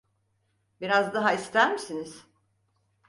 Biraz 0.81 1.13
daha 1.13 1.33
ister 1.33 1.73
misiniz? 1.73 2.25